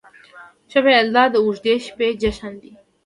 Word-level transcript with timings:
شب 0.71 0.85
یلدا 0.95 1.23
د 1.31 1.35
اوږدې 1.43 1.75
شپې 1.85 2.07
جشن 2.21 2.53
دی. 2.61 2.71